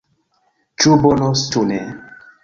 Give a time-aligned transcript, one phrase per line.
[0.83, 1.77] Ĉu bonos, ĉu ne.